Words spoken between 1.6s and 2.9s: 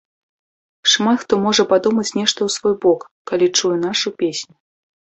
падумаць нешта ў свой